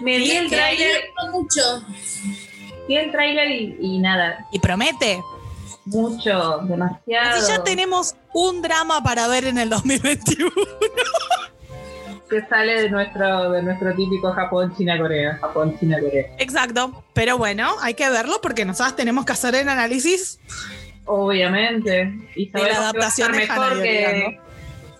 [0.00, 1.84] Me vi el Me tráiler, mucho.
[2.88, 5.22] vi el tráiler y, y nada, Y promete.
[5.84, 7.30] mucho, demasiado.
[7.38, 10.50] Así ya tenemos un drama para ver en el 2021.
[12.32, 15.38] Que sale de nuestro, de nuestro típico Japón, China, Corea.
[15.40, 16.26] Japón, China, Corea.
[16.38, 17.04] Exacto.
[17.12, 20.40] Pero bueno, hay que verlo porque nosotras tenemos que hacer el análisis
[21.04, 22.12] Obviamente.
[22.36, 24.40] Y de la sabemos adaptación que va a estar mejor que,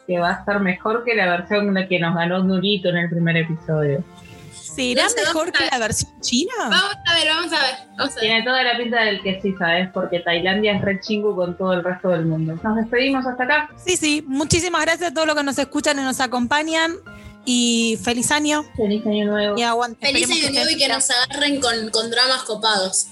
[0.07, 3.11] que va a estar mejor que la versión de que nos ganó Nurito en el
[3.11, 4.05] primer episodio.
[4.53, 6.53] ¿Será No sé, mejor que la versión china?
[6.59, 7.75] Vamos a ver, vamos a ver.
[7.99, 8.21] Vamos a ver.
[8.21, 9.91] Tiene toda la pinta del que sí, ¿sabes?
[9.93, 12.59] Porque Tailandia es re chingu con todo el resto del mundo.
[12.63, 13.71] Nos despedimos hasta acá.
[13.77, 14.25] Sí, sí.
[14.27, 16.93] Muchísimas gracias a todos los que nos escuchan y nos acompañan.
[17.45, 19.59] Y feliz año Feliz año nuevo.
[19.59, 20.07] y aguante.
[20.07, 23.07] Feliz año nuevo y que nos agarren con, con dramas copados.